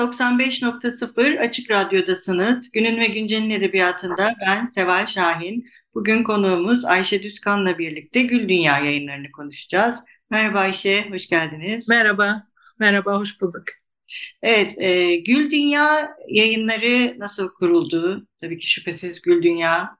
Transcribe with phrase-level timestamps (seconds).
[0.00, 2.70] 95.0 Açık Radyo'dasınız.
[2.70, 5.66] Günün ve Güncel'in edebiyatında ben Seval Şahin.
[5.94, 9.94] Bugün konuğumuz Ayşe Düzkan'la birlikte Gül Dünya yayınlarını konuşacağız.
[10.30, 11.88] Merhaba Ayşe, hoş geldiniz.
[11.88, 12.42] Merhaba,
[12.78, 13.64] merhaba, hoş bulduk.
[14.42, 18.26] Evet, e, Gül Dünya yayınları nasıl kuruldu?
[18.40, 19.96] Tabii ki şüphesiz Gül Dünya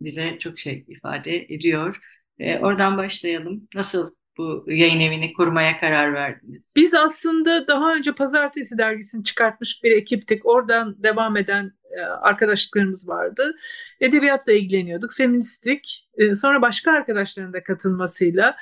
[0.00, 2.00] bize çok şey ifade ediyor.
[2.38, 3.68] E, oradan başlayalım.
[3.74, 6.64] Nasıl bu yayın evini kurmaya karar verdiniz?
[6.76, 10.46] Biz aslında daha önce Pazartesi dergisini çıkartmış bir ekiptik.
[10.46, 13.56] Oradan devam eden e, arkadaşlıklarımız vardı.
[14.00, 16.08] Edebiyatla ilgileniyorduk, feministik.
[16.18, 18.56] E, sonra başka arkadaşların da katılmasıyla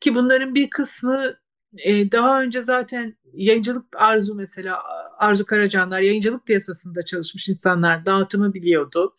[0.00, 1.34] ki bunların bir kısmı
[1.78, 4.82] e, daha önce zaten yayıncılık arzu mesela
[5.18, 9.16] Arzu Karacanlar yayıncılık piyasasında çalışmış insanlar dağıtımı biliyordu.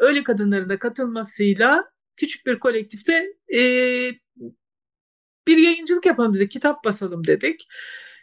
[0.00, 1.84] Öyle kadınların da katılmasıyla
[2.16, 3.32] küçük bir kolektifte
[5.48, 7.68] bir yayıncılık yapalım dedik, kitap basalım dedik.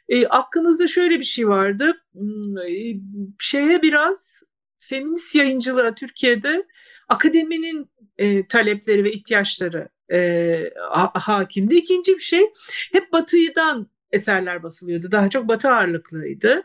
[0.09, 2.03] E, aklımızda şöyle bir şey vardı.
[2.13, 2.95] Hmm, e,
[3.39, 4.41] şeye biraz
[4.79, 6.65] feminist yayıncılığa Türkiye'de
[7.09, 11.75] akademinin e, talepleri ve ihtiyaçları e, ha, hakimdi.
[11.75, 12.51] İkinci bir şey
[12.91, 15.11] hep batıdan eserler basılıyordu.
[15.11, 16.63] Daha çok batı ağırlıklıydı.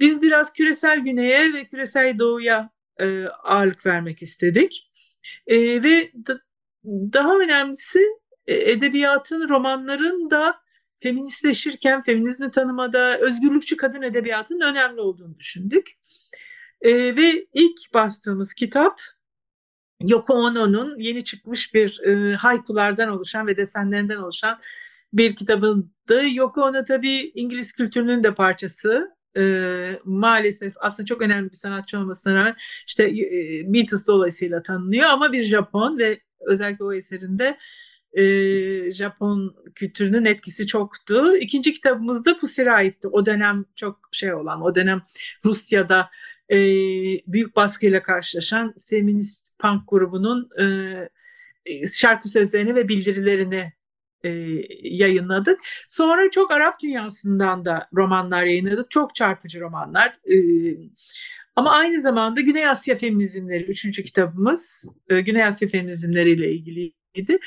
[0.00, 4.90] Biz biraz küresel güneye ve küresel doğuya e, ağırlık vermek istedik.
[5.46, 6.40] E, ve da,
[6.84, 8.06] daha önemlisi
[8.54, 10.60] edebiyatın, romanların da
[10.98, 15.90] feministleşirken, feminizmi tanımada özgürlükçü kadın edebiyatının önemli olduğunu düşündük.
[16.80, 19.00] E, ve ilk bastığımız kitap
[20.02, 24.58] Yoko Ono'nun yeni çıkmış bir e, haykulardan oluşan ve desenlerinden oluşan
[25.12, 26.28] bir kitabıydı.
[26.32, 29.18] Yoko Ono tabii İngiliz kültürünün de parçası.
[29.36, 32.56] E, maalesef aslında çok önemli bir sanatçı olmasına rağmen
[32.86, 37.58] işte e, Beatles dolayısıyla tanınıyor ama bir Japon ve özellikle o eserinde
[38.12, 38.22] e,
[38.90, 41.36] Japon kültürünün etkisi çoktu.
[41.36, 43.08] İkinci kitabımızda Pusir'e aitti.
[43.08, 45.02] O dönem çok şey olan, o dönem
[45.44, 46.10] Rusya'da
[46.50, 46.56] e,
[47.26, 53.72] büyük baskıyla karşılaşan feminist punk grubunun e, şarkı sözlerini ve bildirilerini
[54.24, 54.30] e,
[54.82, 55.60] yayınladık.
[55.88, 58.90] Sonra çok Arap dünyasından da romanlar yayınladık.
[58.90, 60.18] Çok çarpıcı romanlar.
[60.24, 60.36] E,
[61.56, 64.84] ama aynı zamanda Güney Asya feminizmleri üçüncü kitabımız.
[65.08, 67.38] E, Güney Asya feminizmleriyle ilgili idi.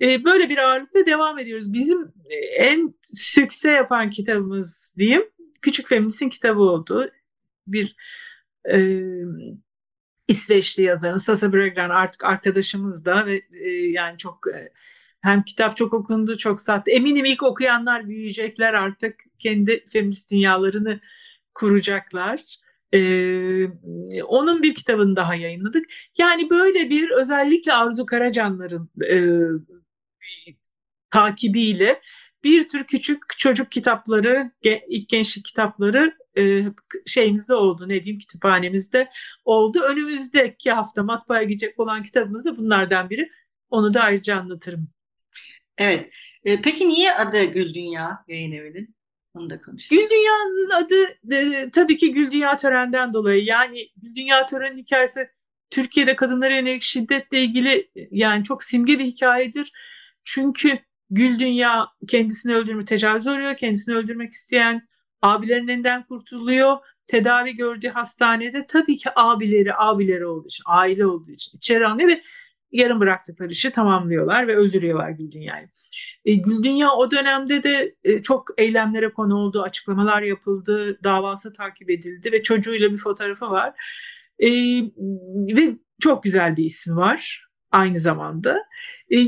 [0.00, 1.72] E, böyle bir ağırlıkla devam ediyoruz.
[1.72, 5.22] Bizim e, en sükse yapan kitabımız diyeyim
[5.62, 7.10] Küçük Feminist'in kitabı oldu.
[7.66, 7.96] Bir
[8.72, 9.00] e,
[10.28, 14.72] İsveçli yazarın Sasa Bregran artık arkadaşımız da ve e, yani çok e,
[15.20, 16.90] hem kitap çok okundu, çok sattı.
[16.90, 21.00] Eminim ilk okuyanlar büyüyecekler artık kendi feminist dünyalarını
[21.54, 22.40] kuracaklar.
[22.94, 23.68] Ee,
[24.22, 25.84] onun bir kitabını daha yayınladık.
[26.18, 29.18] Yani böyle bir özellikle Arzu Karacanlar'ın e,
[31.10, 32.00] takibiyle
[32.44, 34.50] bir tür küçük çocuk kitapları,
[34.88, 36.62] ilk gençlik kitapları e,
[37.06, 37.88] şeyimizde oldu.
[37.88, 39.10] Ne diyeyim kütüphanemizde
[39.44, 39.80] oldu.
[39.80, 43.30] Önümüzdeki hafta matbaaya gidecek olan kitabımız da bunlardan biri.
[43.70, 44.88] Onu da ayrıca anlatırım.
[45.78, 46.12] Evet.
[46.44, 48.94] Peki niye adı Gül Dünya yayın evinin?
[49.34, 50.02] Onu da konuşalım.
[50.02, 50.94] Gül Dünya'nın adı
[51.34, 53.44] e, tabii ki Gül Dünya törenden dolayı.
[53.44, 55.30] Yani Gül Dünya törenin hikayesi
[55.70, 59.72] Türkiye'de kadınlara yönelik şiddetle ilgili yani çok simge bir hikayedir.
[60.24, 60.78] Çünkü
[61.10, 63.56] Gül Dünya kendisini öldürme tecavüz oluyor.
[63.56, 64.88] Kendisini öldürmek isteyen
[65.22, 66.78] abilerin elinden kurtuluyor.
[67.06, 72.22] Tedavi gördüğü hastanede tabii ki abileri, abileri olduğu için, aile olduğu için içeri alınıyor ve
[72.74, 75.68] yarım bıraktıkları işi tamamlıyorlar ve öldürüyorlar Güldünya'yı.
[76.24, 82.32] E, Güldünya o dönemde de e, çok eylemlere konu oldu, açıklamalar yapıldı, davası takip edildi
[82.32, 83.72] ve çocuğuyla bir fotoğrafı var.
[84.38, 84.48] E,
[85.56, 88.58] ve çok güzel bir ismi var aynı zamanda.
[89.12, 89.18] E,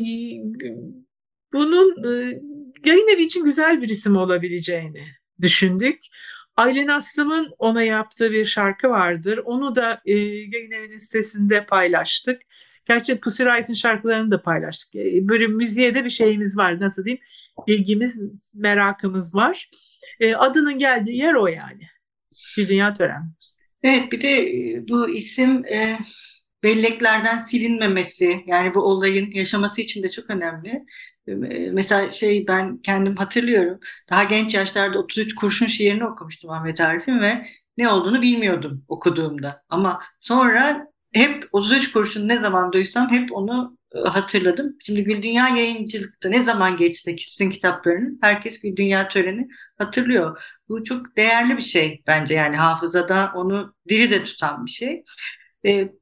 [1.52, 2.40] bunun e,
[2.84, 5.04] yayın evi için güzel bir isim olabileceğini
[5.43, 5.98] düşündük.
[6.56, 9.40] Aylen Aslım'ın ona yaptığı bir şarkı vardır.
[9.44, 12.43] Onu da e, yayın evinin sitesinde paylaştık.
[12.88, 14.94] Gerçi Pussy Riot'ın şarkılarını da paylaştık.
[14.94, 16.80] E, böyle müziğe de bir şeyimiz var.
[16.80, 17.22] Nasıl diyeyim?
[17.66, 18.20] Bilgimiz,
[18.54, 19.70] merakımız var.
[20.20, 21.82] E, adının geldiği yer o yani.
[22.58, 23.32] Bir dünya tören.
[23.82, 25.98] Evet bir de e, bu isim e,
[26.62, 30.84] belleklerden silinmemesi yani bu olayın yaşaması için de çok önemli.
[31.28, 31.34] Ee,
[31.72, 33.80] mesela şey ben kendim hatırlıyorum.
[34.10, 37.46] Daha genç yaşlarda 33 kurşun şiirini okumuştum Ahmet Arif'in ve
[37.76, 39.64] ne olduğunu bilmiyordum okuduğumda.
[39.68, 44.76] Ama sonra hep 33 kurşun ne zaman duysam hep onu e, hatırladım.
[44.81, 49.49] Şimdi Gül Dünya yayıncılıkta ne zaman geçse sizin kitaplarınız herkes Gül Dünya töreni
[49.79, 50.43] hatırlıyor.
[50.69, 55.05] Bu çok değerli bir şey bence yani hafızada onu diri de tutan bir şey.
[55.67, 55.93] E,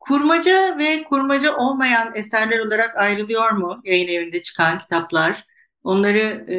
[0.00, 5.44] kurmaca ve kurmaca olmayan eserler olarak ayrılıyor mu yayın evinde çıkan kitaplar?
[5.82, 6.18] Onları
[6.52, 6.56] e,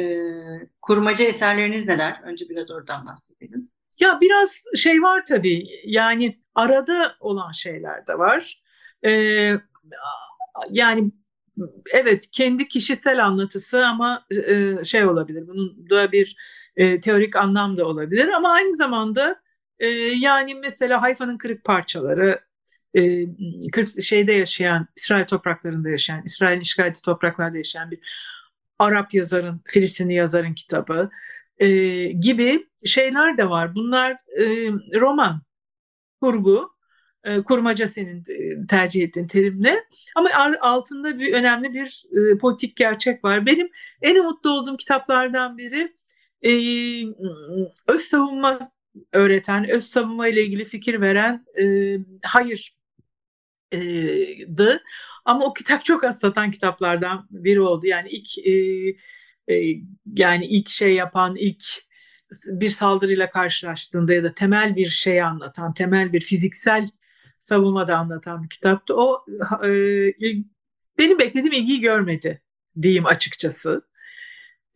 [0.82, 2.20] kurmaca eserleriniz neler?
[2.24, 3.70] Önce biraz oradan bahsedelim.
[4.00, 8.62] Ya biraz şey var tabii yani arada olan şeyler de var.
[9.04, 9.54] Ee,
[10.70, 11.12] yani
[11.92, 16.36] evet kendi kişisel anlatısı ama e, şey olabilir bunun da bir
[16.76, 19.40] e, teorik anlam da olabilir ama aynı zamanda
[19.78, 22.40] e, yani mesela Hayfa'nın kırık parçaları
[22.94, 23.24] e,
[23.72, 28.00] kırk şeyde yaşayan İsrail topraklarında yaşayan İsrail'in işgal ettiği topraklarda yaşayan bir
[28.78, 31.10] Arap yazarın Filistinli yazarın kitabı
[31.58, 33.74] e, gibi şeyler de var.
[33.74, 34.44] Bunlar e,
[35.00, 35.42] roman,
[36.20, 36.70] kurgu,
[37.24, 39.84] e, kurmaca senin e, tercih ettiğin terimle.
[40.16, 40.30] Ama
[40.60, 43.46] altında bir önemli bir e, politik gerçek var.
[43.46, 43.70] Benim
[44.02, 45.94] en mutlu olduğum kitaplardan biri
[47.88, 48.58] öz savunma
[49.12, 52.76] öğreten, öz savunma ile ilgili fikir veren e, Hayır
[55.24, 57.86] Ama o kitap çok az satan kitaplardan biri oldu.
[57.86, 58.52] Yani ilk e,
[59.54, 59.82] e,
[60.16, 61.64] yani ilk şey yapan, ilk
[62.46, 66.90] bir saldırıyla karşılaştığında ya da temel bir şey anlatan, temel bir fiziksel
[67.40, 68.94] savunmada anlatan bir kitaptı.
[68.96, 69.24] O
[69.64, 69.70] e,
[70.98, 72.42] benim beklediğim ilgiyi görmedi
[72.82, 73.82] diyeyim açıkçası.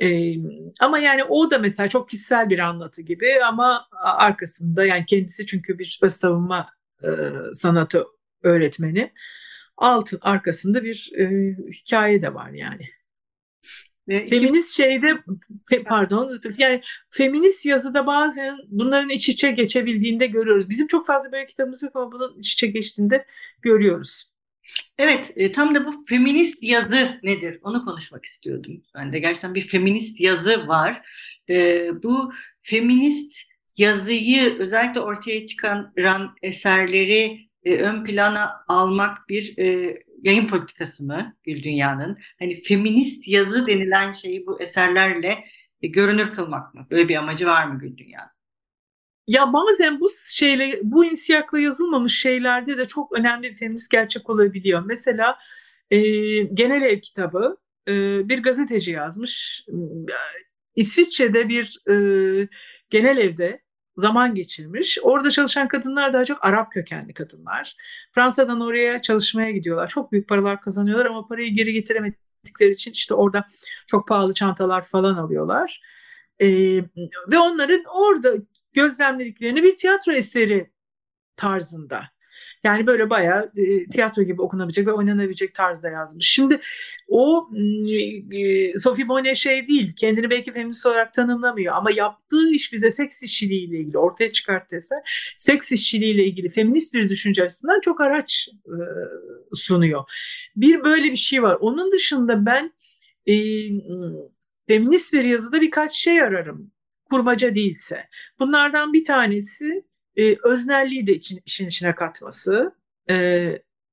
[0.02, 0.34] E,
[0.80, 5.78] ama yani o da mesela çok kişisel bir anlatı gibi ama arkasında yani kendisi çünkü
[5.78, 6.70] bir öz savunma
[7.02, 7.08] e,
[7.54, 8.04] sanatı
[8.42, 9.12] öğretmeni.
[9.76, 11.26] Altın arkasında bir e,
[11.72, 12.88] hikaye de var yani.
[14.08, 15.08] Feminist şeyde
[15.86, 16.80] pardon yani
[17.10, 20.70] feminist yazıda bazen bunların iç içe geçebildiğinde görüyoruz.
[20.70, 23.26] Bizim çok fazla böyle kitabımız yok ama bunun iç içe geçtiğinde
[23.62, 24.34] görüyoruz.
[24.98, 27.58] Evet, e, tam da bu feminist yazı nedir?
[27.62, 28.82] Onu konuşmak istiyordum.
[28.94, 31.02] Ben de gerçekten bir feminist yazı var.
[31.48, 33.36] E, bu feminist
[33.76, 41.62] yazıyı özellikle ortaya çıkaran eserleri e, ön plana almak bir e, yayın politikası mı Gül
[41.62, 42.18] Dünya'nın?
[42.38, 45.44] Hani feminist yazı denilen şeyi bu eserlerle
[45.82, 46.86] e, görünür kılmak mı?
[46.90, 48.30] Böyle bir amacı var mı Gül Dünya'nın?
[49.26, 54.82] Ya bazen bu şeyle bu insiyakla yazılmamış şeylerde de çok önemli bir feminist gerçek olabiliyor.
[54.86, 55.38] Mesela
[55.90, 55.98] e,
[56.42, 57.56] Genel Ev kitabı
[57.88, 57.92] e,
[58.28, 59.64] bir gazeteci yazmış.
[60.76, 61.94] İsviçre'de bir e,
[62.90, 63.63] genel evde
[63.96, 64.98] zaman geçirmiş.
[65.02, 67.76] Orada çalışan kadınlar daha çok Arap kökenli kadınlar.
[68.12, 69.88] Fransa'dan oraya çalışmaya gidiyorlar.
[69.88, 73.46] Çok büyük paralar kazanıyorlar ama parayı geri getiremedikleri için işte orada
[73.86, 75.80] çok pahalı çantalar falan alıyorlar.
[76.40, 76.76] Ee,
[77.30, 78.34] ve onların orada
[78.72, 80.70] gözlemlediklerini bir tiyatro eseri
[81.36, 82.04] tarzında
[82.64, 86.26] yani böyle bayağı e, tiyatro gibi okunabilecek ve oynanabilecek tarzda yazmış.
[86.26, 86.60] Şimdi
[87.08, 87.50] o
[88.32, 93.22] e, Sophie Bonnet şey değil, kendini belki feminist olarak tanımlamıyor ama yaptığı iş bize seks
[93.22, 98.76] işçiliğiyle ilgili ortaya çıkarttığı eser, seks işçiliğiyle ilgili feminist bir düşünce açısından çok araç e,
[99.54, 100.04] sunuyor.
[100.56, 101.56] Bir böyle bir şey var.
[101.60, 102.72] Onun dışında ben
[103.26, 103.34] e,
[104.66, 106.70] feminist bir yazıda birkaç şey ararım
[107.10, 108.08] kurmaca değilse.
[108.38, 109.84] Bunlardan bir tanesi
[110.16, 112.74] e, öznelliği de için, işin içine katması,
[113.10, 113.14] e,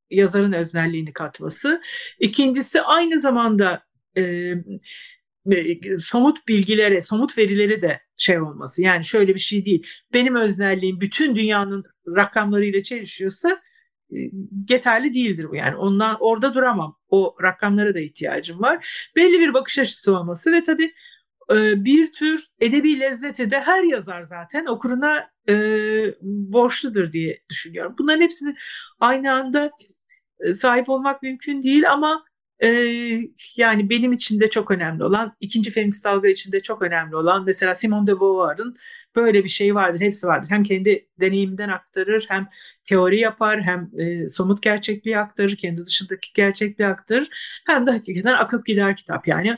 [0.09, 1.81] yazarın öznelliğini katması.
[2.19, 3.83] İkincisi aynı zamanda
[4.17, 4.21] e,
[5.51, 8.81] e, somut bilgilere, somut verileri de şey olması.
[8.81, 9.87] Yani şöyle bir şey değil.
[10.13, 13.61] Benim öznelliğim bütün dünyanın rakamlarıyla çelişiyorsa
[14.11, 14.17] e,
[14.69, 15.55] yeterli değildir bu.
[15.55, 16.97] Yani ondan orada duramam.
[17.09, 19.11] O rakamlara da ihtiyacım var.
[19.15, 20.91] Belli bir bakış açısı olması ve tabii ee,
[21.85, 25.55] bir tür edebi lezzeti de her yazar zaten okuruna e,
[26.21, 27.95] borçludur diye düşünüyorum.
[27.99, 28.55] Bunların hepsini
[28.99, 29.71] aynı anda
[30.39, 32.25] e, sahip olmak mümkün değil ama
[32.63, 32.69] e,
[33.57, 37.45] yani benim için de çok önemli olan, ikinci feminist dalga için de çok önemli olan
[37.45, 38.73] mesela Simone de Beauvoir'ın
[39.15, 40.49] böyle bir şey vardır, hepsi vardır.
[40.49, 42.47] Hem kendi deneyiminden aktarır, hem
[42.83, 47.29] teori yapar, hem e, somut gerçekliği aktarır, kendi dışındaki gerçekliği aktarır,
[47.67, 49.57] hem de hakikaten akıp gider kitap yani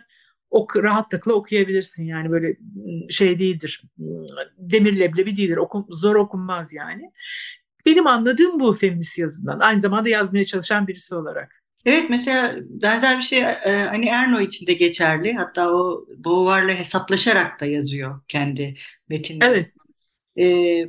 [0.54, 2.58] ok rahatlıkla okuyabilirsin yani böyle
[3.10, 3.84] şey değildir.
[4.58, 5.58] Demir leblebi değildir.
[5.58, 7.12] Okum, zor okunmaz yani.
[7.86, 9.60] Benim anladığım bu feminist yazından.
[9.60, 11.64] Aynı zamanda yazmaya çalışan birisi olarak.
[11.86, 15.34] Evet mesela benzer bir şey e, hani Erno için de geçerli.
[15.34, 18.76] Hatta o Beauvoir'la hesaplaşarak da yazıyor kendi
[19.10, 19.50] metinleri.
[19.50, 19.74] Evet.
[20.38, 20.44] E,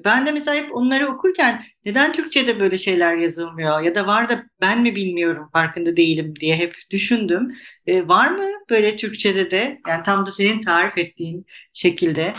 [0.05, 4.45] ben de mesela hep onları okurken neden Türkçe'de böyle şeyler yazılmıyor ya da var da
[4.61, 7.55] ben mi bilmiyorum farkında değilim diye hep düşündüm.
[7.87, 12.35] E, var mı böyle Türkçe'de de yani tam da senin tarif ettiğin şekilde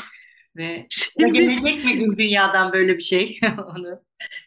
[0.56, 3.40] ve Şimdi, gelecek mi gün dünyadan böyle bir şey
[3.76, 4.02] onu?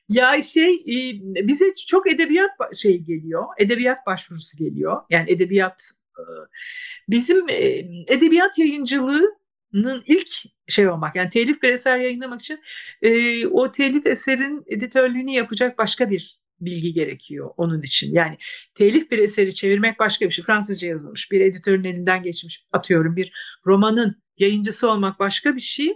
[0.09, 5.03] Ya şey e, bize çok edebiyat şey geliyor, edebiyat başvurusu geliyor.
[5.11, 5.83] Yani edebiyat
[6.19, 6.23] e,
[7.09, 7.67] bizim e,
[8.09, 9.38] edebiyat yayıncılığının
[10.07, 10.29] ilk
[10.69, 12.61] şey olmak yani telif bir eser yayınlamak için
[13.51, 18.15] o telif eserin editörlüğünü yapacak başka bir bilgi gerekiyor onun için.
[18.15, 18.39] Yani
[18.75, 20.45] telif bir eseri çevirmek başka bir şey.
[20.45, 23.33] Fransızca yazılmış bir editörün elinden geçmiş atıyorum bir
[23.67, 25.93] romanın yayıncısı olmak başka bir şey.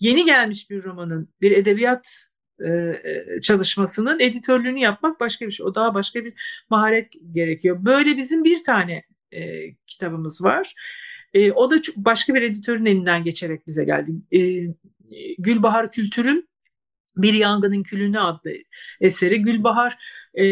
[0.00, 2.28] Yeni gelmiş bir romanın bir edebiyat
[2.60, 5.66] e, e, çalışmasının editörlüğünü yapmak başka bir şey.
[5.66, 6.34] O daha başka bir
[6.70, 7.84] maharet gerekiyor.
[7.84, 10.74] Böyle bizim bir tane e, kitabımız var.
[11.38, 14.12] E, o da başka bir editörün elinden geçerek bize geldi.
[14.32, 14.40] E,
[15.38, 16.48] Gülbahar Kültür'ün
[17.16, 18.52] Bir Yangının Külünü adlı
[19.00, 19.42] eseri.
[19.42, 19.98] Gülbahar
[20.34, 20.44] e,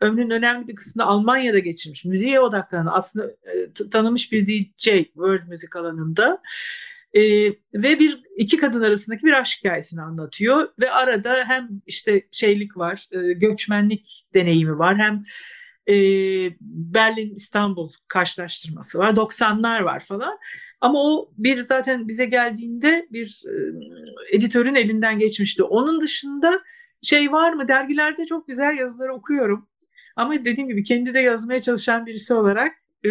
[0.00, 2.04] ömrünün önemli bir kısmını Almanya'da geçirmiş.
[2.04, 6.42] Müziğe odaklanan aslında e, tanınmış bir DJ world müzik alanında.
[7.14, 7.22] E,
[7.74, 13.06] ve bir iki kadın arasındaki bir aşk hikayesini anlatıyor ve arada hem işte şeylik var,
[13.12, 15.24] e, göçmenlik deneyimi var, hem
[15.88, 15.94] e,
[16.60, 20.38] Berlin İstanbul karşılaştırması var, 90'lar var falan.
[20.80, 25.62] Ama o bir zaten bize geldiğinde bir e, editörün elinden geçmişti.
[25.62, 26.62] Onun dışında
[27.02, 27.68] şey var mı?
[27.68, 29.68] Dergilerde çok güzel yazıları okuyorum.
[30.16, 32.72] Ama dediğim gibi kendi de yazmaya çalışan birisi olarak
[33.04, 33.10] e,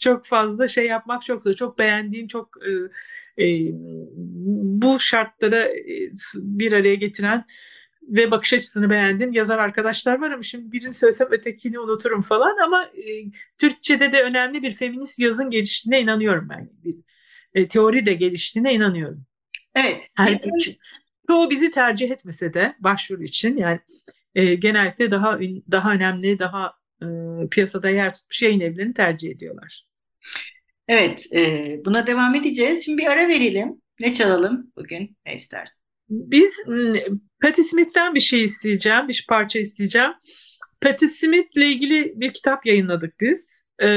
[0.00, 1.54] çok fazla şey yapmak çok zor.
[1.54, 2.70] Çok beğendiğim, çok e,
[3.44, 3.70] e,
[4.82, 5.68] bu şartlara
[6.36, 7.44] bir araya getiren
[8.08, 12.84] ve bakış açısını beğendiğim yazar arkadaşlar var ama şimdi birini söylesem ötekini unuturum falan ama
[12.84, 16.70] e, Türkçe'de de önemli bir feminist yazın geliştiğine inanıyorum ben.
[16.84, 16.94] Bir
[17.54, 19.26] e, teori de geliştiğine inanıyorum.
[19.74, 20.02] Evet.
[20.16, 20.76] Her üç,
[21.26, 23.80] çoğu bizi tercih etmese de başvuru için yani
[24.34, 25.40] e, genellikle daha
[25.70, 27.06] daha önemli, daha e,
[27.50, 29.86] piyasada yer tutmuş yayın evlerini tercih ediyorlar.
[30.88, 32.84] Evet, e, buna devam edeceğiz.
[32.84, 33.82] Şimdi bir ara verelim.
[34.00, 35.16] Ne çalalım bugün?
[35.26, 35.81] Ne istersin?
[36.12, 36.64] Biz
[37.42, 40.10] Patti Smith'ten bir şey isteyeceğim, bir parça isteyeceğim.
[40.80, 43.64] Patti Smith'le ilgili bir kitap yayınladık biz.
[43.82, 43.88] E,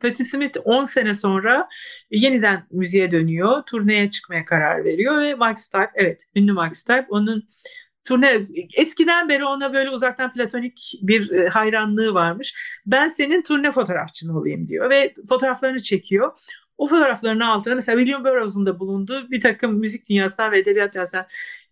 [0.00, 1.68] Patti Smith 10 sene sonra
[2.10, 7.48] yeniden müziğe dönüyor, turneye çıkmaya karar veriyor ve Mike Stipe, evet ünlü Mike Stipe onun
[8.04, 8.42] turne
[8.76, 12.54] eskiden beri ona böyle uzaktan platonik bir e, hayranlığı varmış.
[12.86, 16.32] Ben senin turne fotoğrafçın olayım diyor ve fotoğraflarını çekiyor.
[16.78, 21.26] O fotoğrafların altına mesela William Burroughs'un da bulunduğu bir takım müzik dünyasından ve edebiyat dünyasından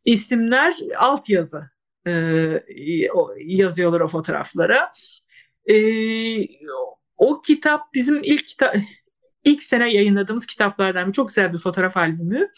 [0.06, 1.70] isimler altyazı
[2.06, 2.12] e,
[3.38, 4.92] yazıyorlar o fotoğraflara.
[5.70, 5.76] E,
[7.16, 8.76] o kitap bizim ilk kitap
[9.44, 12.48] ilk sene yayınladığımız kitaplardan bir çok güzel bir fotoğraf albümü.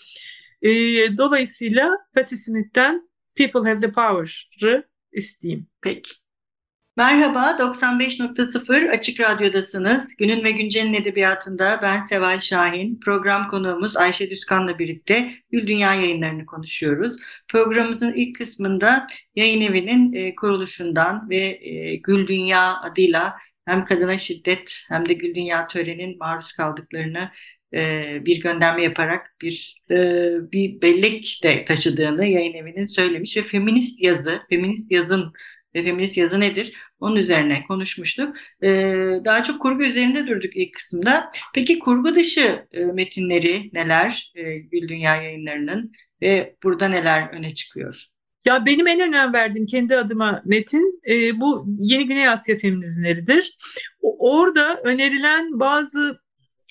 [0.62, 0.70] E,
[1.16, 5.66] dolayısıyla Patti Smith'ten People Have the Power'ı isteyeyim.
[5.82, 6.12] Peki.
[6.98, 10.16] Merhaba, 95.0 Açık Radyo'dasınız.
[10.16, 13.00] Günün ve Güncel'in edebiyatında ben Seval Şahin.
[13.00, 17.12] Program konuğumuz Ayşe Düzkan'la birlikte Gül Dünya yayınlarını konuşuyoruz.
[17.48, 23.36] Programımızın ilk kısmında yayın evinin e, kuruluşundan ve e, Gül Dünya adıyla
[23.66, 27.30] hem kadına şiddet hem de Gül Dünya törenin maruz kaldıklarını
[27.74, 27.78] e,
[28.26, 29.94] bir gönderme yaparak bir e,
[30.52, 35.32] bir bellek de taşıdığını yayın evinin söylemiş ve feminist yazı, feminist yazın
[35.74, 36.76] ve feminist yazı nedir?
[37.00, 38.36] Onun üzerine konuşmuştuk.
[38.62, 38.68] E,
[39.24, 41.30] daha çok kurgu üzerinde durduk ilk kısımda.
[41.54, 48.06] Peki kurgu dışı e, metinleri neler e, Gül Dünya yayınlarının ve burada neler öne çıkıyor?
[48.46, 53.56] Ya benim en önem verdiğim kendi adıma metin e, bu Yeni Güney Asya feminizmleridir.
[54.00, 56.20] Orada önerilen bazı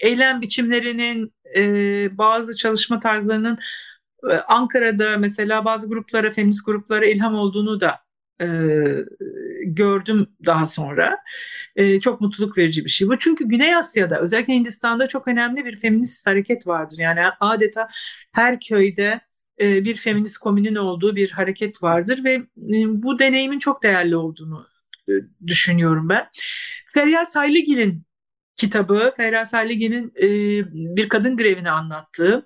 [0.01, 3.60] eylem biçimlerinin, e, bazı çalışma tarzlarının
[4.48, 8.07] Ankara'da mesela bazı gruplara, feminist gruplara ilham olduğunu da
[8.41, 8.48] e,
[9.63, 11.17] gördüm daha sonra.
[11.75, 13.17] E, çok mutluluk verici bir şey bu.
[13.20, 16.98] Çünkü Güney Asya'da özellikle Hindistan'da çok önemli bir feminist hareket vardır.
[17.00, 17.89] Yani adeta
[18.34, 19.22] her köyde
[19.62, 24.67] e, bir feminist komünün olduğu bir hareket vardır ve e, bu deneyimin çok değerli olduğunu
[25.10, 25.12] e,
[25.48, 26.27] düşünüyorum ben.
[26.94, 28.03] Feryal Saylıgil'in
[28.56, 30.27] kitabı, Feryal Saylıgil'in e,
[30.96, 32.46] bir kadın grevini anlattığı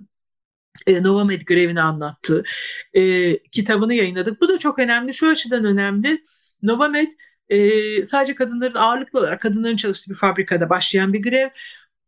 [0.88, 2.44] Novamed grevini anlattığı
[2.94, 4.42] e, kitabını yayınladık.
[4.42, 5.14] Bu da çok önemli.
[5.14, 6.24] Şu açıdan önemli.
[6.62, 7.12] Novamed
[7.50, 11.50] e, sadece kadınların ağırlıklı olarak kadınların çalıştığı bir fabrikada başlayan bir grev.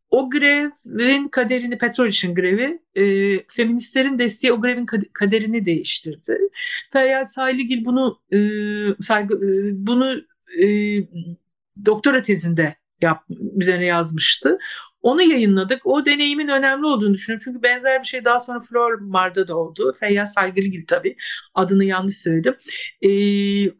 [0.10, 3.04] O grevin kaderini, petrol için grevi, e,
[3.48, 6.38] feministlerin desteği o grevin kaderini değiştirdi.
[6.94, 8.38] Feryal Sayligil bunu e,
[9.02, 10.22] saygı, e, bunu
[10.64, 10.68] e,
[11.86, 13.24] doktora tezinde yap,
[13.56, 14.58] üzerine yazmıştı.
[15.04, 15.86] Onu yayınladık.
[15.86, 17.42] O deneyimin önemli olduğunu düşünüyorum.
[17.46, 19.96] Çünkü benzer bir şey daha sonra Flormar'da da oldu.
[20.00, 21.16] Feyyaz Saygılıgil tabii.
[21.54, 22.56] Adını yanlış söyledim.
[23.02, 23.10] E,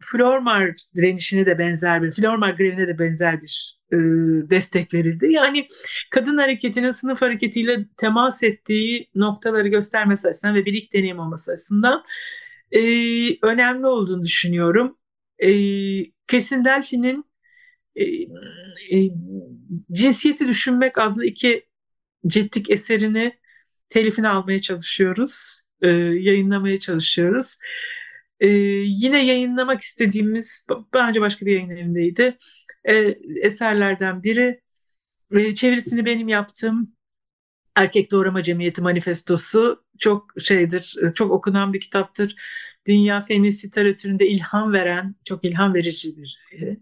[0.00, 3.96] Flormar direnişine de benzer bir, Flormar grevine de benzer bir e,
[4.50, 5.32] destek verildi.
[5.32, 5.68] Yani
[6.10, 12.04] kadın hareketinin sınıf hareketiyle temas ettiği noktaları göstermesi açısından ve bir ilk deneyim olması açısından
[12.72, 12.80] e,
[13.46, 14.98] önemli olduğunu düşünüyorum.
[15.38, 15.50] E,
[16.26, 17.24] Kesin Delphi'nin
[17.96, 18.04] e,
[18.98, 19.10] e,
[19.92, 21.66] Cinsiyeti Düşünmek adlı iki
[22.26, 23.38] ciltlik eserini
[23.88, 25.60] telifini almaya çalışıyoruz.
[25.82, 27.58] E, yayınlamaya çalışıyoruz.
[28.40, 28.48] E,
[28.86, 32.36] yine yayınlamak istediğimiz, bence başka bir yayın evindeydi,
[32.84, 32.94] e,
[33.42, 34.60] eserlerden biri.
[35.32, 36.92] E, çevirisini benim yaptım.
[37.76, 42.36] Erkek Doğrama Cemiyeti Manifestosu çok şeydir, çok okunan bir kitaptır.
[42.86, 46.76] Dünya feminist literatüründe ilham veren, çok ilham verici bir e,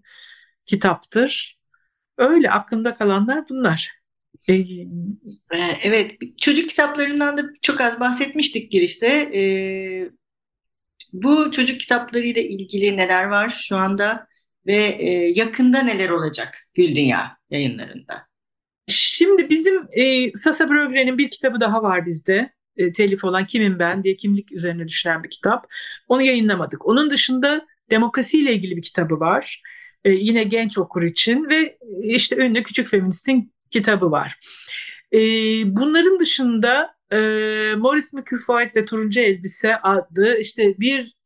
[0.65, 1.59] kitaptır.
[2.19, 3.91] Öyle aklımda kalanlar bunlar.
[4.49, 4.55] E,
[5.83, 9.07] evet, çocuk kitaplarından da çok az bahsetmiştik girişte.
[9.09, 10.11] Ee,
[11.13, 14.27] bu çocuk kitaplarıyla ilgili neler var şu anda
[14.67, 18.27] ve e, yakında neler olacak Gül Dünya yayınlarında?
[18.89, 22.53] Şimdi bizim e, Sasa Brogren'in bir kitabı daha var bizde.
[22.77, 25.67] E, telif olan Kimim Ben diye kimlik üzerine düşünen bir kitap.
[26.09, 26.87] Onu yayınlamadık.
[26.87, 29.63] Onun dışında demokrasiyle ilgili bir kitabı var.
[30.05, 34.39] E, yine genç okur için ve işte ünlü Küçük Feminist'in kitabı var.
[35.13, 35.19] E,
[35.77, 37.19] bunların dışında e,
[37.77, 41.17] Morris McFaith ve Turuncu Elbise adlı işte bir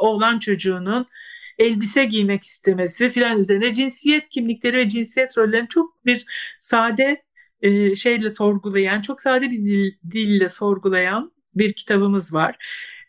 [0.00, 1.06] oğlan çocuğunun
[1.58, 6.24] elbise giymek istemesi filan üzerine cinsiyet kimlikleri ve cinsiyet rollerini çok bir
[6.60, 7.22] sade
[7.60, 12.56] e, şeyle sorgulayan, çok sade bir dil, dille sorgulayan bir kitabımız var.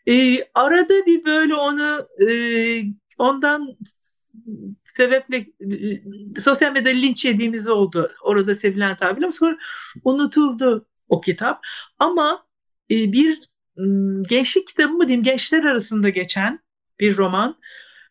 [0.08, 2.28] E, arada bir böyle onu e,
[3.18, 3.76] ondan
[4.86, 5.46] sebeple
[6.40, 8.10] sosyal medyada linç yediğimiz oldu.
[8.22, 9.58] Orada sevilen tabirle sonra
[10.04, 11.60] unutuldu o kitap.
[11.98, 12.46] Ama
[12.90, 13.40] e, bir
[14.28, 16.60] gençlik kitabı mı diyeyim gençler arasında geçen
[17.00, 17.58] bir roman.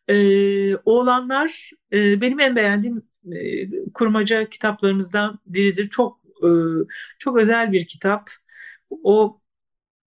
[0.10, 5.90] E, Oğlanlar e, benim en beğendiğim e, kurmaca kitaplarımızdan biridir.
[5.90, 6.50] Çok e,
[7.20, 8.30] çok özel bir kitap.
[9.04, 9.42] O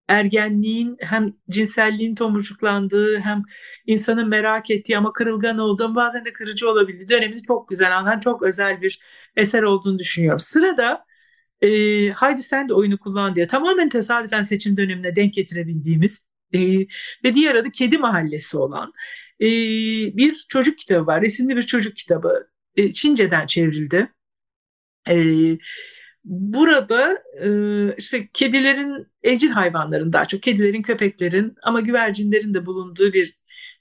[0.07, 3.43] ergenliğin hem cinselliğin tomurcuklandığı hem
[3.85, 8.41] insanın merak ettiği ama kırılgan olduğu bazen de kırıcı olabildiği dönemini çok güzel anlatan çok
[8.43, 8.99] özel bir
[9.35, 10.39] eser olduğunu düşünüyorum.
[10.39, 11.05] Sırada
[11.61, 16.59] e, Haydi Sen de oyunu kullan diye tamamen tesadüfen seçim dönemine denk getirebildiğimiz e,
[17.23, 18.93] ve diğer adı Kedi Mahallesi olan
[19.41, 19.45] e,
[20.17, 21.21] bir çocuk kitabı var.
[21.21, 22.49] Resimli bir çocuk kitabı.
[22.75, 24.13] E, Çince'den çevrildi.
[25.09, 25.15] E,
[26.27, 27.49] Burada e,
[27.97, 33.37] işte kedilerin, evcil hayvanların daha çok kedilerin, köpeklerin ama güvercinlerin de bulunduğu bir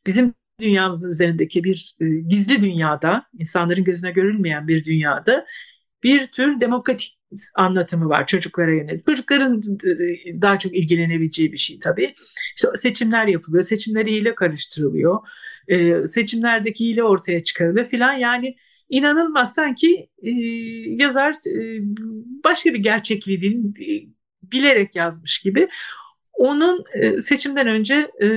[0.06, 5.46] bizim dünyamızın üzerindeki bir e, gizli dünyada, insanların gözüne görülmeyen bir dünyada
[6.02, 7.18] bir tür demokratik
[7.54, 9.04] anlatımı var çocuklara yönelik.
[9.04, 12.14] Çocukların e, daha çok ilgilenebileceği bir şey tabii.
[12.56, 15.18] İşte seçimler yapılıyor, seçimler hile karıştırılıyor,
[15.68, 18.12] e, seçimlerdeki hile ortaya çıkarılıyor filan.
[18.12, 18.56] Yani
[18.88, 20.30] inanılmaz sanki e,
[21.02, 21.80] yazar e,
[22.44, 24.08] başka bir gerçekliği değil, e,
[24.42, 25.68] bilerek yazmış gibi.
[26.32, 28.28] Onun e, seçimden önce e,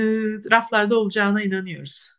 [0.50, 2.10] raflarda olacağına inanıyoruz.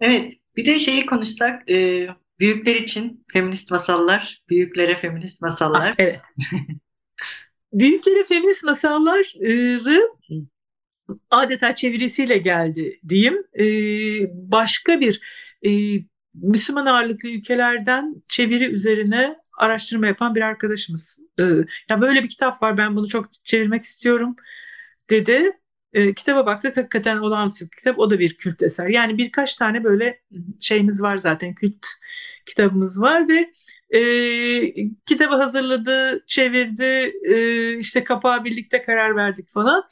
[0.00, 2.08] Evet, bir de şeyi konuşsak, e,
[2.38, 5.90] büyükler için feminist masallar, büyüklere feminist masallar.
[5.90, 6.20] Ah, evet.
[7.72, 10.00] büyüklere feminist masalları
[11.30, 13.44] adeta çevirisiyle geldi diyeyim.
[13.58, 13.64] E,
[14.32, 15.20] başka bir
[15.66, 15.70] e,
[16.42, 21.20] Müslüman ağırlıklı ülkelerden çeviri üzerine araştırma yapan bir arkadaşımız.
[21.38, 21.42] Ee,
[21.90, 24.36] ya böyle bir kitap var ben bunu çok çevirmek istiyorum
[25.10, 25.52] dedi.
[25.92, 27.98] Ee, kitaba baktık hakikaten olağanüstü bir kitap.
[27.98, 28.88] O da bir kült eser.
[28.88, 30.22] Yani birkaç tane böyle
[30.60, 31.86] şeyimiz var zaten kült
[32.46, 33.50] kitabımız var ve
[33.98, 34.00] e,
[35.06, 39.84] kitabı hazırladı, çevirdi, e, işte kapağı birlikte karar verdik falan.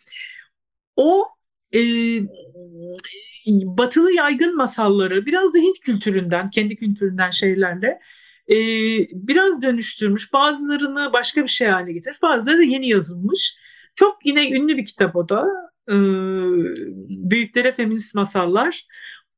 [0.97, 1.29] O
[1.75, 1.81] e,
[3.47, 8.01] batılı yaygın masalları biraz da Hint kültüründen, kendi kültüründen şeylerle
[8.49, 8.57] e,
[9.13, 10.33] biraz dönüştürmüş.
[10.33, 13.59] Bazılarını başka bir şey haline getirmiş, bazıları da yeni yazılmış.
[13.95, 15.47] Çok yine ünlü bir kitap o da.
[15.89, 15.95] E,
[17.31, 18.87] Büyüklere Feminist Masallar.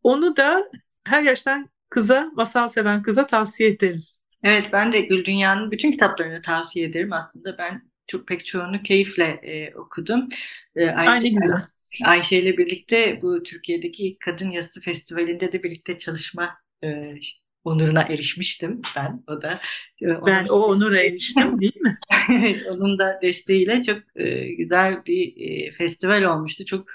[0.02, 0.70] Onu da
[1.04, 4.20] her yaştan kıza, masal seven kıza tavsiye ederiz.
[4.42, 7.12] Evet ben de Gül Dünya'nın bütün kitaplarını tavsiye ederim.
[7.12, 10.28] Aslında ben çok pek çoğunu keyifle e, okudum.
[10.76, 11.62] E, ayrıca, Aynı güzel.
[12.04, 17.14] Ayşe ile birlikte bu Türkiye'deki Kadın Yazısı Festivali'nde de birlikte çalışma e,
[17.64, 19.24] onuruna erişmiştim ben.
[19.26, 19.60] O da
[20.02, 21.98] e, ben o onura eriştim değil mi?
[22.30, 26.64] evet, onun da desteğiyle çok e, güzel bir e, festival olmuştu.
[26.64, 26.88] Çok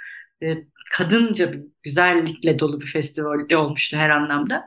[0.44, 0.58] e,
[0.92, 4.66] kadınca bir güzellikle dolu bir festival olmuştu her anlamda.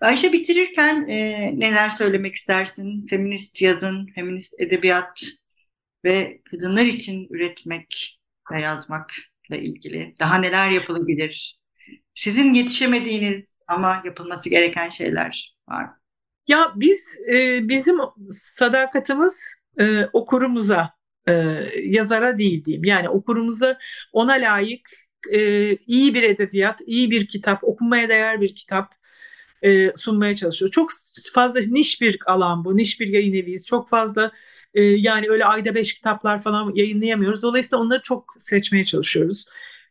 [0.00, 3.06] Ayşe bitirirken e, neler söylemek istersin?
[3.06, 5.22] Feminist yazın, feminist edebiyat
[6.04, 8.18] ve kadınlar için üretmek
[8.52, 11.60] ve yazmakla ilgili daha neler yapılabilir?
[12.14, 15.98] Sizin yetişemediğiniz ama yapılması gereken şeyler var mı?
[16.48, 17.96] Ya biz e, bizim
[18.30, 20.90] sadakatimiz e, okurumuza,
[21.28, 21.32] e,
[21.84, 22.84] yazara değil diyeyim.
[22.84, 23.78] Yani okurumuza
[24.12, 24.90] ona layık
[25.32, 28.94] e, iyi bir edebiyat, iyi bir kitap, okunmaya değer bir kitap
[29.62, 30.70] e, sunmaya çalışıyor.
[30.70, 30.90] Çok
[31.34, 33.66] fazla niş bir alan bu, niş bir yayın eviyiz.
[33.66, 34.32] Çok fazla
[34.74, 37.42] e, yani öyle ayda beş kitaplar falan yayınlayamıyoruz.
[37.42, 39.46] Dolayısıyla onları çok seçmeye çalışıyoruz.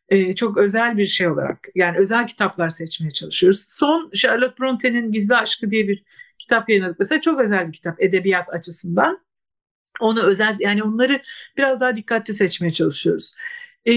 [0.10, 3.60] E, çok özel bir şey olarak yani özel kitaplar seçmeye çalışıyoruz.
[3.62, 6.04] Son Charlotte Bronte'nin Gizli Aşkı diye bir
[6.38, 7.00] kitap yayınladık.
[7.00, 9.26] Mesela çok özel bir kitap edebiyat açısından.
[10.00, 11.22] Onu özel yani onları
[11.58, 13.36] biraz daha dikkatli seçmeye çalışıyoruz.
[13.88, 13.94] E,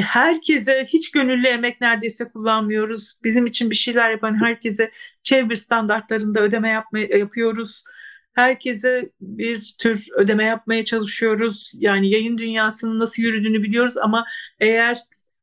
[0.00, 3.20] herkese hiç gönüllü emek neredeyse kullanmıyoruz.
[3.24, 4.90] Bizim için bir şeyler yapan herkese
[5.22, 7.84] çevre standartlarında ödeme yapma, yapıyoruz.
[8.32, 11.72] Herkese bir tür ödeme yapmaya çalışıyoruz.
[11.74, 14.26] Yani yayın dünyasının nasıl yürüdüğünü biliyoruz ama
[14.60, 14.98] eğer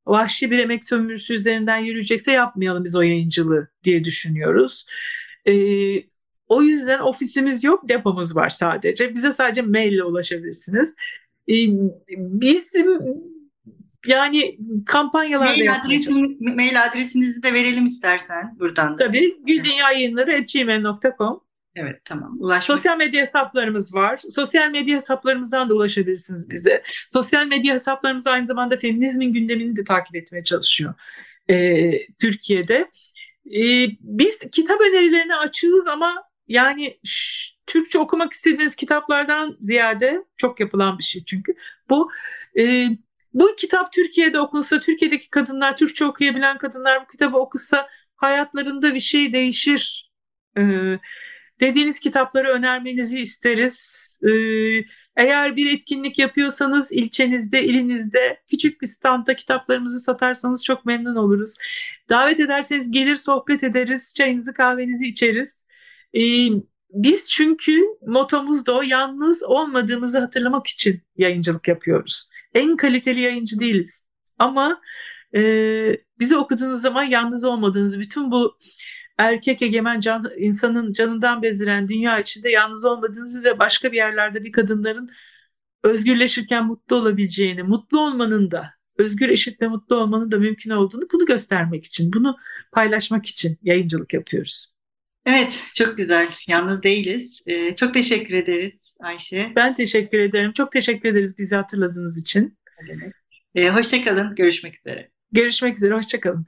[0.07, 4.85] vahşi bir emek sömürüsü üzerinden yürüyecekse yapmayalım biz o yayıncılığı diye düşünüyoruz.
[5.47, 6.03] Ee,
[6.47, 9.13] o yüzden ofisimiz yok, depomuz var sadece.
[9.13, 10.95] Bize sadece maille ulaşabilirsiniz.
[11.49, 11.53] Ee,
[12.17, 12.99] bizim
[14.07, 19.05] yani kampanyalar mail, adresin, mail adresinizi de verelim istersen buradan da.
[19.05, 21.41] Tabii güldenyayayınları.gmail.com
[21.81, 22.37] Evet tamam.
[22.39, 22.77] Ulaşmak...
[22.77, 24.21] Sosyal medya hesaplarımız var.
[24.29, 26.83] Sosyal medya hesaplarımızdan da ulaşabilirsiniz bize.
[27.09, 30.93] Sosyal medya hesaplarımız aynı zamanda feminizmin gündemini de takip etmeye çalışıyor
[31.49, 32.91] e, Türkiye'de.
[33.45, 40.97] E, biz kitap önerilerini açığız ama yani şş, Türkçe okumak istediğiniz kitaplardan ziyade çok yapılan
[40.97, 41.53] bir şey çünkü.
[41.89, 42.11] Bu
[42.57, 42.87] e,
[43.33, 49.33] bu kitap Türkiye'de okunsa, Türkiye'deki kadınlar, Türkçe okuyabilen kadınlar bu kitabı okusa hayatlarında bir şey
[49.33, 50.11] değişir.
[50.57, 50.99] Ee,
[51.59, 53.99] dediğiniz kitapları önermenizi isteriz.
[54.23, 54.29] Ee,
[55.15, 61.55] eğer bir etkinlik yapıyorsanız ilçenizde, ilinizde küçük bir standta kitaplarımızı satarsanız çok memnun oluruz.
[62.09, 65.65] Davet ederseniz gelir sohbet ederiz, çayınızı kahvenizi içeriz.
[66.13, 66.49] Ee,
[66.89, 72.29] biz çünkü motomuz da o yalnız olmadığımızı hatırlamak için yayıncılık yapıyoruz.
[72.53, 74.09] En kaliteli yayıncı değiliz.
[74.39, 74.81] Ama
[75.35, 75.41] e,
[76.19, 78.57] bizi okuduğunuz zaman yalnız olmadığınız bütün bu
[79.19, 84.51] erkek egemen can, insanın canından beziren dünya içinde yalnız olmadığınızı ve başka bir yerlerde bir
[84.51, 85.09] kadınların
[85.83, 91.25] özgürleşirken mutlu olabileceğini, mutlu olmanın da, özgür, eşit ve mutlu olmanın da mümkün olduğunu bunu
[91.25, 92.37] göstermek için, bunu
[92.71, 94.73] paylaşmak için yayıncılık yapıyoruz.
[95.25, 96.29] Evet, çok güzel.
[96.47, 97.41] Yalnız değiliz.
[97.45, 99.53] Ee, çok teşekkür ederiz Ayşe.
[99.55, 100.51] Ben teşekkür ederim.
[100.51, 102.57] Çok teşekkür ederiz bizi hatırladığınız için.
[103.55, 104.35] Ee, hoşçakalın.
[104.35, 105.09] Görüşmek üzere.
[105.31, 105.93] Görüşmek üzere.
[105.93, 106.45] Hoşçakalın.